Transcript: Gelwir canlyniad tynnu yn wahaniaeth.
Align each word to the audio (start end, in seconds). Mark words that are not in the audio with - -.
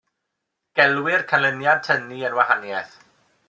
Gelwir 0.79 1.25
canlyniad 1.33 1.85
tynnu 1.91 2.19
yn 2.31 2.39
wahaniaeth. 2.41 2.97